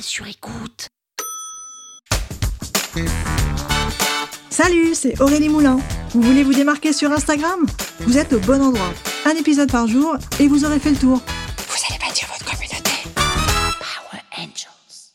[0.00, 0.88] Sur écoute.
[4.50, 5.78] Salut, c'est Aurélie Moulin.
[6.10, 7.66] Vous voulez vous démarquer sur Instagram?
[8.00, 8.92] Vous êtes au bon endroit.
[9.24, 11.18] Un épisode par jour et vous aurez fait le tour.
[11.18, 12.90] Vous allez bâtir votre communauté.
[13.14, 15.12] Power Angels.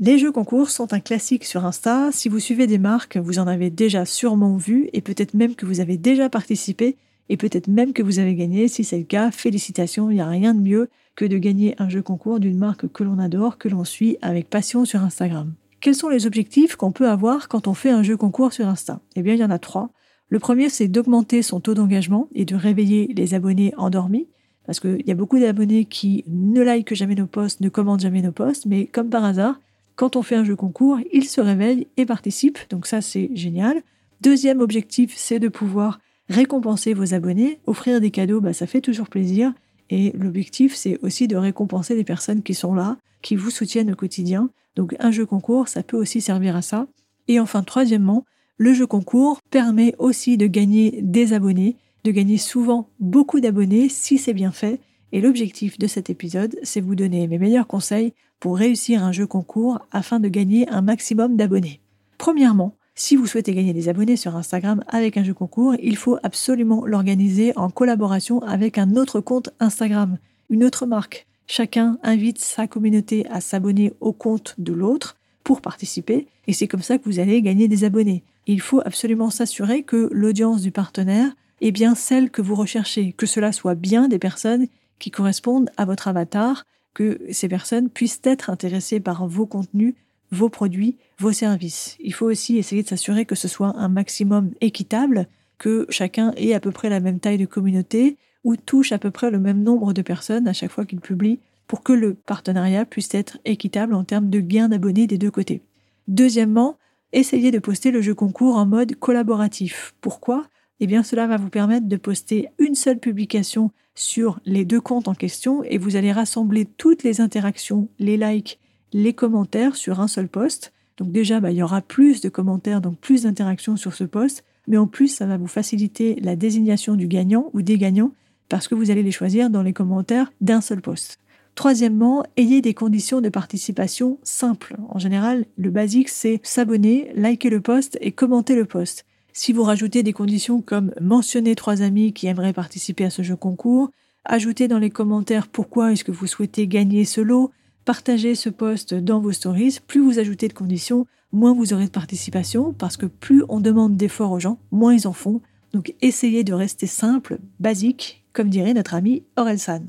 [0.00, 2.10] Les jeux concours sont un classique sur Insta.
[2.12, 5.66] Si vous suivez des marques, vous en avez déjà sûrement vu et peut-être même que
[5.66, 6.96] vous avez déjà participé
[7.28, 8.68] et peut-être même que vous avez gagné.
[8.68, 11.88] Si c'est le cas, félicitations, il n'y a rien de mieux que de gagner un
[11.88, 15.54] jeu concours d'une marque que l'on adore, que l'on suit avec passion sur Instagram.
[15.80, 19.00] Quels sont les objectifs qu'on peut avoir quand on fait un jeu concours sur Insta?
[19.14, 19.90] Eh bien, il y en a trois.
[20.28, 24.28] Le premier, c'est d'augmenter son taux d'engagement et de réveiller les abonnés endormis.
[24.64, 28.22] Parce qu'il y a beaucoup d'abonnés qui ne likent jamais nos posts, ne commentent jamais
[28.22, 29.60] nos posts, mais comme par hasard,
[29.94, 32.58] quand on fait un jeu concours, ils se réveillent et participent.
[32.68, 33.82] Donc ça, c'est génial.
[34.20, 37.60] Deuxième objectif, c'est de pouvoir récompenser vos abonnés.
[37.66, 39.52] Offrir des cadeaux, bah, ça fait toujours plaisir.
[39.90, 43.96] Et l'objectif, c'est aussi de récompenser les personnes qui sont là, qui vous soutiennent au
[43.96, 44.50] quotidien.
[44.74, 46.86] Donc un jeu concours, ça peut aussi servir à ça.
[47.28, 48.24] Et enfin, troisièmement,
[48.58, 54.18] le jeu concours permet aussi de gagner des abonnés, de gagner souvent beaucoup d'abonnés si
[54.18, 54.80] c'est bien fait.
[55.12, 59.26] Et l'objectif de cet épisode, c'est vous donner mes meilleurs conseils pour réussir un jeu
[59.26, 61.80] concours afin de gagner un maximum d'abonnés.
[62.18, 66.18] Premièrement, si vous souhaitez gagner des abonnés sur Instagram avec un jeu concours, il faut
[66.22, 70.16] absolument l'organiser en collaboration avec un autre compte Instagram,
[70.48, 71.26] une autre marque.
[71.46, 76.82] Chacun invite sa communauté à s'abonner au compte de l'autre pour participer et c'est comme
[76.82, 78.24] ça que vous allez gagner des abonnés.
[78.46, 83.26] Il faut absolument s'assurer que l'audience du partenaire est bien celle que vous recherchez, que
[83.26, 84.68] cela soit bien des personnes
[84.98, 89.94] qui correspondent à votre avatar, que ces personnes puissent être intéressées par vos contenus
[90.32, 91.96] vos produits, vos services.
[92.00, 95.28] Il faut aussi essayer de s'assurer que ce soit un maximum équitable,
[95.58, 99.10] que chacun ait à peu près la même taille de communauté ou touche à peu
[99.10, 102.84] près le même nombre de personnes à chaque fois qu'il publie pour que le partenariat
[102.84, 105.62] puisse être équitable en termes de gains d'abonnés des deux côtés.
[106.06, 106.76] Deuxièmement,
[107.12, 109.94] essayez de poster le jeu concours en mode collaboratif.
[110.00, 110.46] Pourquoi?
[110.78, 115.08] Eh bien, cela va vous permettre de poster une seule publication sur les deux comptes
[115.08, 118.60] en question et vous allez rassembler toutes les interactions, les likes,
[118.96, 120.72] les commentaires sur un seul post.
[120.96, 124.42] Donc déjà, bah, il y aura plus de commentaires, donc plus d'interactions sur ce post.
[124.68, 128.12] Mais en plus, ça va vous faciliter la désignation du gagnant ou des gagnants
[128.48, 131.18] parce que vous allez les choisir dans les commentaires d'un seul post.
[131.54, 134.76] Troisièmement, ayez des conditions de participation simples.
[134.88, 139.04] En général, le basique, c'est s'abonner, liker le post et commenter le post.
[139.34, 143.36] Si vous rajoutez des conditions comme mentionner trois amis qui aimeraient participer à ce jeu
[143.36, 143.90] concours,
[144.24, 147.52] ajouter dans les commentaires pourquoi est-ce que vous souhaitez gagner ce lot,
[147.86, 151.90] partagez ce post dans vos stories, plus vous ajoutez de conditions, moins vous aurez de
[151.90, 155.40] participation, parce que plus on demande d'efforts aux gens, moins ils en font.
[155.72, 159.82] Donc essayez de rester simple, basique, comme dirait notre ami Orelsan.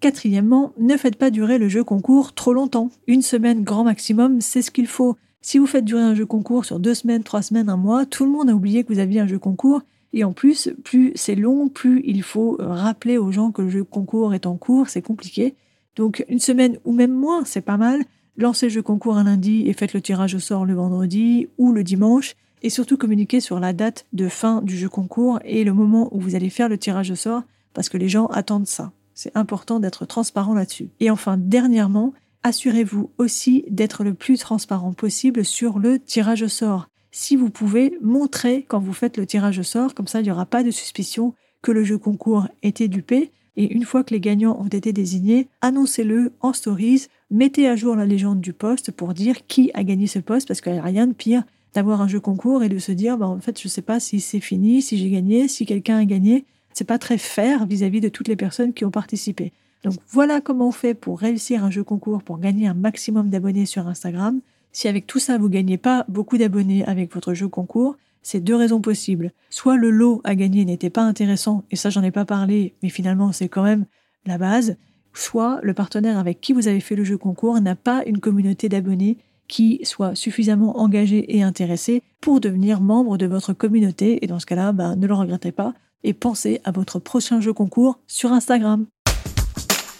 [0.00, 2.90] Quatrièmement, ne faites pas durer le jeu concours trop longtemps.
[3.06, 5.16] Une semaine grand maximum, c'est ce qu'il faut.
[5.40, 8.24] Si vous faites durer un jeu concours sur deux semaines, trois semaines, un mois, tout
[8.24, 9.82] le monde a oublié que vous aviez un jeu concours.
[10.12, 13.84] Et en plus, plus c'est long, plus il faut rappeler aux gens que le jeu
[13.84, 15.54] concours est en cours, c'est compliqué.
[15.96, 18.04] Donc une semaine ou même moins, c'est pas mal.
[18.36, 21.72] Lancez le jeu concours un lundi et faites le tirage au sort le vendredi ou
[21.72, 22.34] le dimanche.
[22.62, 26.20] Et surtout communiquez sur la date de fin du jeu concours et le moment où
[26.20, 27.42] vous allez faire le tirage au sort
[27.74, 28.92] parce que les gens attendent ça.
[29.12, 30.88] C'est important d'être transparent là-dessus.
[30.98, 36.88] Et enfin, dernièrement, assurez-vous aussi d'être le plus transparent possible sur le tirage au sort.
[37.10, 40.32] Si vous pouvez, montrer quand vous faites le tirage au sort, comme ça il n'y
[40.32, 43.30] aura pas de suspicion que le jeu concours était dupé.
[43.56, 47.94] Et une fois que les gagnants ont été désignés, annoncez-le en stories, mettez à jour
[47.94, 50.82] la légende du poste pour dire qui a gagné ce poste, parce qu'il n'y a
[50.82, 51.44] rien de pire
[51.74, 54.00] d'avoir un jeu concours et de se dire, bah, en fait, je ne sais pas
[54.00, 56.44] si c'est fini, si j'ai gagné, si quelqu'un a gagné.
[56.72, 59.52] C'est pas très fair vis-à-vis de toutes les personnes qui ont participé.
[59.84, 63.66] Donc voilà comment on fait pour réussir un jeu concours, pour gagner un maximum d'abonnés
[63.66, 64.40] sur Instagram.
[64.72, 68.56] Si avec tout ça, vous gagnez pas beaucoup d'abonnés avec votre jeu concours, c'est deux
[68.56, 69.30] raisons possibles.
[69.50, 72.88] Soit le lot à gagner n'était pas intéressant, et ça j'en ai pas parlé, mais
[72.88, 73.86] finalement c'est quand même
[74.26, 74.76] la base.
[75.12, 78.68] Soit le partenaire avec qui vous avez fait le jeu concours n'a pas une communauté
[78.68, 84.24] d'abonnés qui soit suffisamment engagé et intéressé pour devenir membre de votre communauté.
[84.24, 87.52] Et dans ce cas-là, bah, ne le regrettez pas et pensez à votre prochain jeu
[87.52, 88.86] concours sur Instagram.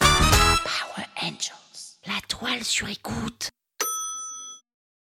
[0.01, 3.51] Power Angels, la toile sur écoute.